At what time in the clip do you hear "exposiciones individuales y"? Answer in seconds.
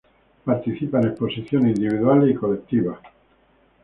1.09-2.33